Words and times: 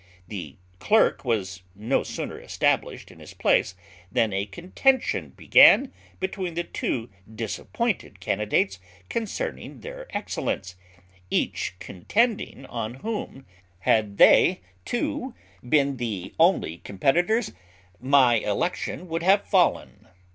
The 0.27 0.55
clerk 0.79 1.23
was 1.23 1.61
no 1.75 2.01
sooner 2.01 2.39
established 2.41 3.11
in 3.11 3.19
his 3.19 3.35
place 3.35 3.75
than 4.11 4.33
a 4.33 4.47
contention 4.47 5.29
began 5.29 5.93
between 6.19 6.55
the 6.55 6.63
two 6.63 7.11
disappointed 7.35 8.19
candidates 8.19 8.79
concerning 9.09 9.81
their 9.81 10.07
excellence; 10.09 10.73
each 11.29 11.75
contending 11.77 12.65
on 12.65 12.95
whom, 13.05 13.45
had 13.81 14.17
they 14.17 14.61
two 14.85 15.35
been 15.61 15.97
the 15.97 16.33
only 16.39 16.79
competitors, 16.79 17.51
my 17.99 18.37
election 18.37 19.07
would 19.07 19.21
have 19.21 19.45
fallen. 19.47 20.07